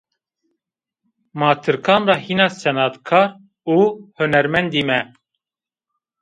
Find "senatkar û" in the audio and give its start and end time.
2.61-3.77